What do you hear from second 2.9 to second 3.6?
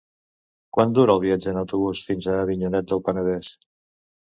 del Penedès?